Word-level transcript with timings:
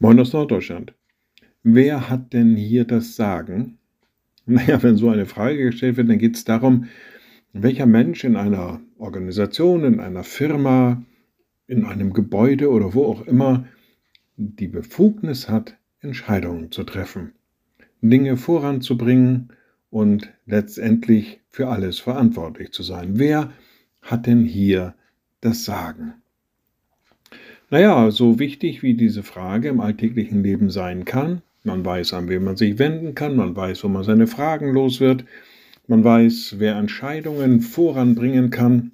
Moin 0.00 0.20
aus 0.20 0.32
Norddeutschland. 0.32 0.94
Wer 1.64 2.08
hat 2.08 2.32
denn 2.32 2.54
hier 2.54 2.84
das 2.84 3.16
Sagen? 3.16 3.78
Naja, 4.50 4.82
wenn 4.82 4.96
so 4.96 5.10
eine 5.10 5.26
Frage 5.26 5.58
gestellt 5.64 5.98
wird, 5.98 6.08
dann 6.08 6.18
geht 6.18 6.34
es 6.34 6.44
darum, 6.44 6.86
welcher 7.52 7.84
Mensch 7.84 8.24
in 8.24 8.34
einer 8.34 8.80
Organisation, 8.96 9.84
in 9.84 10.00
einer 10.00 10.24
Firma, 10.24 11.04
in 11.66 11.84
einem 11.84 12.14
Gebäude 12.14 12.70
oder 12.70 12.94
wo 12.94 13.04
auch 13.04 13.26
immer 13.26 13.66
die 14.36 14.68
Befugnis 14.68 15.50
hat, 15.50 15.76
Entscheidungen 16.00 16.70
zu 16.70 16.84
treffen, 16.84 17.32
Dinge 18.00 18.38
voranzubringen 18.38 19.52
und 19.90 20.32
letztendlich 20.46 21.40
für 21.50 21.68
alles 21.68 21.98
verantwortlich 21.98 22.72
zu 22.72 22.82
sein. 22.82 23.18
Wer 23.18 23.52
hat 24.00 24.26
denn 24.26 24.44
hier 24.44 24.94
das 25.42 25.66
Sagen? 25.66 26.14
Naja, 27.70 28.10
so 28.10 28.38
wichtig 28.38 28.82
wie 28.82 28.94
diese 28.94 29.22
Frage 29.22 29.68
im 29.68 29.80
alltäglichen 29.80 30.42
Leben 30.42 30.70
sein 30.70 31.04
kann, 31.04 31.42
man 31.64 31.84
weiß, 31.84 32.14
an 32.14 32.28
wen 32.28 32.42
man 32.44 32.56
sich 32.56 32.78
wenden 32.78 33.14
kann, 33.14 33.36
man 33.36 33.54
weiß, 33.54 33.84
wo 33.84 33.88
man 33.88 34.04
seine 34.04 34.26
Fragen 34.26 34.72
los 34.72 35.00
wird, 35.00 35.26
man 35.86 36.02
weiß, 36.02 36.56
wer 36.58 36.76
Entscheidungen 36.76 37.60
voranbringen 37.60 38.48
kann, 38.48 38.92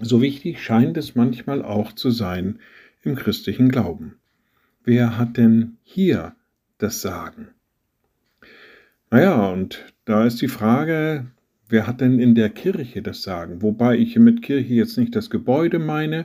so 0.00 0.22
wichtig 0.22 0.62
scheint 0.62 0.96
es 0.96 1.14
manchmal 1.14 1.62
auch 1.62 1.92
zu 1.92 2.10
sein 2.10 2.60
im 3.02 3.14
christlichen 3.14 3.68
Glauben. 3.68 4.16
Wer 4.84 5.18
hat 5.18 5.36
denn 5.36 5.76
hier 5.82 6.34
das 6.78 7.02
Sagen? 7.02 7.48
Naja, 9.10 9.50
und 9.50 9.84
da 10.06 10.26
ist 10.26 10.40
die 10.40 10.48
Frage, 10.48 11.26
wer 11.68 11.86
hat 11.86 12.00
denn 12.00 12.18
in 12.18 12.34
der 12.34 12.48
Kirche 12.48 13.02
das 13.02 13.22
Sagen? 13.22 13.60
Wobei 13.60 13.98
ich 13.98 14.16
mit 14.16 14.42
Kirche 14.42 14.72
jetzt 14.72 14.96
nicht 14.96 15.14
das 15.14 15.28
Gebäude 15.28 15.78
meine, 15.78 16.24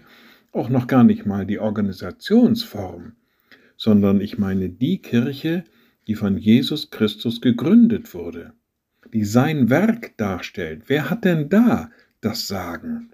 auch 0.57 0.69
noch 0.69 0.87
gar 0.87 1.03
nicht 1.03 1.25
mal 1.25 1.45
die 1.45 1.59
Organisationsform, 1.59 3.13
sondern 3.77 4.21
ich 4.21 4.37
meine 4.37 4.69
die 4.69 5.01
Kirche, 5.01 5.63
die 6.07 6.15
von 6.15 6.37
Jesus 6.37 6.89
Christus 6.89 7.41
gegründet 7.41 8.13
wurde, 8.13 8.53
die 9.13 9.25
sein 9.25 9.69
Werk 9.69 10.17
darstellt. 10.17 10.83
Wer 10.87 11.09
hat 11.09 11.25
denn 11.25 11.49
da 11.49 11.91
das 12.21 12.47
Sagen? 12.47 13.11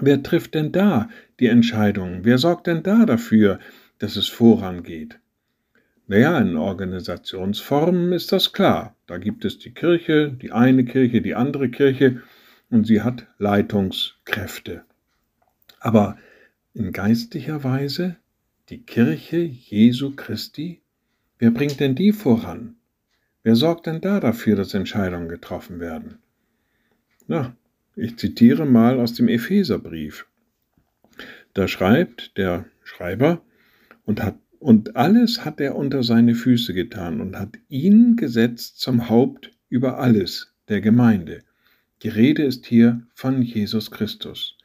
Wer 0.00 0.22
trifft 0.22 0.54
denn 0.54 0.72
da 0.72 1.08
die 1.38 1.46
Entscheidungen? 1.46 2.24
Wer 2.24 2.38
sorgt 2.38 2.66
denn 2.66 2.82
da 2.82 3.06
dafür, 3.06 3.58
dass 3.98 4.16
es 4.16 4.28
vorangeht? 4.28 5.20
Naja, 6.06 6.38
in 6.38 6.56
Organisationsformen 6.56 8.12
ist 8.12 8.32
das 8.32 8.52
klar. 8.52 8.96
Da 9.06 9.18
gibt 9.18 9.44
es 9.44 9.58
die 9.58 9.72
Kirche, 9.72 10.32
die 10.32 10.52
eine 10.52 10.84
Kirche, 10.84 11.22
die 11.22 11.34
andere 11.34 11.70
Kirche 11.70 12.22
und 12.70 12.86
sie 12.86 13.02
hat 13.02 13.26
Leitungskräfte. 13.38 14.82
Aber 15.80 16.16
in 16.74 16.92
geistlicher 16.92 17.64
Weise 17.64 18.16
die 18.68 18.82
Kirche 18.82 19.38
Jesu 19.38 20.14
Christi? 20.14 20.82
Wer 21.38 21.50
bringt 21.50 21.80
denn 21.80 21.94
die 21.94 22.12
voran? 22.12 22.76
Wer 23.42 23.56
sorgt 23.56 23.86
denn 23.86 24.00
da 24.00 24.20
dafür, 24.20 24.56
dass 24.56 24.74
Entscheidungen 24.74 25.28
getroffen 25.28 25.80
werden? 25.80 26.18
Na, 27.26 27.56
ich 27.96 28.16
zitiere 28.16 28.66
mal 28.66 28.98
aus 28.98 29.14
dem 29.14 29.28
Epheserbrief. 29.28 30.26
Da 31.52 31.68
schreibt 31.68 32.36
der 32.36 32.66
Schreiber 32.82 33.40
und 34.04 34.22
hat 34.22 34.36
und 34.58 34.96
alles 34.96 35.44
hat 35.44 35.60
er 35.60 35.76
unter 35.76 36.02
seine 36.02 36.34
Füße 36.34 36.72
getan 36.72 37.20
und 37.20 37.38
hat 37.38 37.58
ihn 37.68 38.16
gesetzt 38.16 38.80
zum 38.80 39.10
Haupt 39.10 39.50
über 39.68 39.98
alles 39.98 40.54
der 40.68 40.80
Gemeinde. 40.80 41.42
Die 42.02 42.08
Rede 42.08 42.44
ist 42.44 42.64
hier 42.64 43.02
von 43.12 43.42
Jesus 43.42 43.90
Christus. 43.90 44.56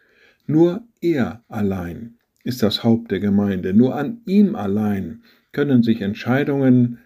Nur 0.48 0.88
er 1.02 1.44
allein 1.48 2.16
ist 2.44 2.64
das 2.64 2.84
Haupt 2.84 3.12
der 3.12 3.20
Gemeinde. 3.20 3.74
Nur 3.74 3.96
an 3.96 4.22
ihm 4.26 4.56
allein 4.56 5.24
können 5.52 5.84
sich 5.84 6.02
Entscheidungen 6.02 7.00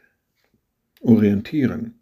orientieren. 1.02 1.96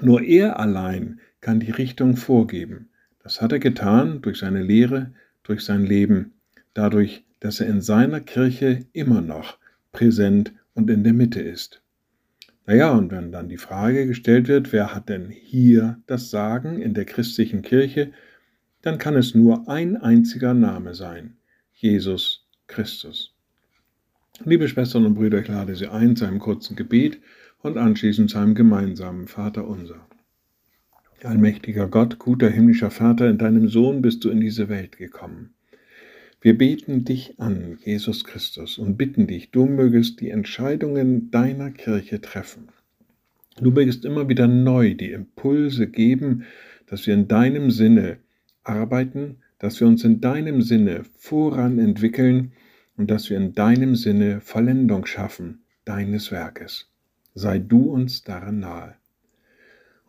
Nur 0.00 0.22
er 0.22 0.58
allein 0.58 1.20
kann 1.40 1.60
die 1.60 1.70
Richtung 1.70 2.16
vorgeben. 2.16 2.90
Das 3.22 3.40
hat 3.40 3.52
er 3.52 3.58
getan 3.58 4.20
durch 4.20 4.38
seine 4.38 4.62
Lehre, 4.62 5.12
durch 5.42 5.62
sein 5.62 5.84
Leben, 5.84 6.34
dadurch, 6.74 7.24
dass 7.40 7.60
er 7.60 7.68
in 7.68 7.80
seiner 7.80 8.20
Kirche 8.20 8.86
immer 8.92 9.20
noch 9.20 9.58
präsent 9.92 10.52
und 10.74 10.90
in 10.90 11.04
der 11.04 11.12
Mitte 11.12 11.40
ist. 11.40 11.82
Naja, 12.66 12.90
und 12.92 13.12
wenn 13.12 13.30
dann 13.30 13.48
die 13.48 13.58
Frage 13.58 14.06
gestellt 14.06 14.48
wird, 14.48 14.72
wer 14.72 14.94
hat 14.94 15.08
denn 15.08 15.30
hier 15.30 16.00
das 16.06 16.30
Sagen 16.30 16.80
in 16.80 16.94
der 16.94 17.04
christlichen 17.04 17.62
Kirche, 17.62 18.12
dann 18.86 18.98
kann 18.98 19.16
es 19.16 19.34
nur 19.34 19.68
ein 19.68 19.96
einziger 19.96 20.54
Name 20.54 20.94
sein, 20.94 21.38
Jesus 21.74 22.46
Christus. 22.68 23.34
Liebe 24.44 24.68
Schwestern 24.68 25.04
und 25.06 25.14
Brüder, 25.14 25.40
ich 25.40 25.48
lade 25.48 25.74
Sie 25.74 25.88
ein 25.88 26.14
zu 26.14 26.24
einem 26.24 26.38
kurzen 26.38 26.76
Gebet 26.76 27.18
und 27.62 27.78
anschließend 27.78 28.30
zu 28.30 28.38
einem 28.38 28.54
gemeinsamen 28.54 29.26
Vater 29.26 29.66
unser. 29.66 30.06
Allmächtiger 31.24 31.88
Gott, 31.88 32.20
guter 32.20 32.48
himmlischer 32.48 32.92
Vater, 32.92 33.28
in 33.28 33.38
deinem 33.38 33.66
Sohn 33.66 34.02
bist 34.02 34.22
du 34.22 34.30
in 34.30 34.40
diese 34.40 34.68
Welt 34.68 34.98
gekommen. 34.98 35.54
Wir 36.40 36.56
beten 36.56 37.04
dich 37.04 37.40
an, 37.40 37.78
Jesus 37.84 38.22
Christus, 38.22 38.78
und 38.78 38.96
bitten 38.96 39.26
dich, 39.26 39.50
du 39.50 39.66
mögest 39.66 40.20
die 40.20 40.30
Entscheidungen 40.30 41.32
deiner 41.32 41.72
Kirche 41.72 42.20
treffen. 42.20 42.68
Du 43.60 43.72
mögest 43.72 44.04
immer 44.04 44.28
wieder 44.28 44.46
neu 44.46 44.94
die 44.94 45.10
Impulse 45.10 45.88
geben, 45.88 46.44
dass 46.86 47.08
wir 47.08 47.14
in 47.14 47.26
deinem 47.26 47.72
Sinne 47.72 48.18
arbeiten, 48.68 49.38
dass 49.58 49.80
wir 49.80 49.86
uns 49.86 50.04
in 50.04 50.20
deinem 50.20 50.62
Sinne 50.62 51.04
voran 51.16 51.78
entwickeln 51.78 52.52
und 52.96 53.10
dass 53.10 53.30
wir 53.30 53.36
in 53.36 53.54
deinem 53.54 53.96
Sinne 53.96 54.40
Vollendung 54.40 55.06
schaffen 55.06 55.62
deines 55.84 56.30
Werkes. 56.30 56.90
Sei 57.34 57.58
du 57.58 57.90
uns 57.90 58.22
daran 58.24 58.60
nahe. 58.60 58.94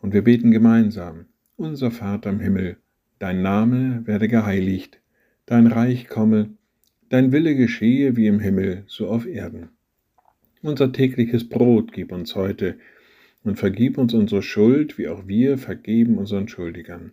Und 0.00 0.14
wir 0.14 0.22
beten 0.22 0.50
gemeinsam, 0.50 1.26
unser 1.56 1.90
Vater 1.90 2.30
im 2.30 2.40
Himmel, 2.40 2.76
dein 3.18 3.42
Name 3.42 4.06
werde 4.06 4.28
geheiligt, 4.28 5.00
dein 5.46 5.66
Reich 5.66 6.08
komme, 6.08 6.50
dein 7.08 7.32
Wille 7.32 7.56
geschehe 7.56 8.16
wie 8.16 8.26
im 8.26 8.40
Himmel, 8.40 8.84
so 8.86 9.08
auf 9.08 9.26
Erden. 9.26 9.70
Unser 10.62 10.92
tägliches 10.92 11.48
Brot 11.48 11.92
gib 11.92 12.12
uns 12.12 12.34
heute 12.34 12.78
und 13.44 13.56
vergib 13.56 13.98
uns 13.98 14.14
unsere 14.14 14.42
Schuld, 14.42 14.98
wie 14.98 15.08
auch 15.08 15.26
wir 15.26 15.58
vergeben 15.58 16.18
unseren 16.18 16.48
Schuldigern 16.48 17.12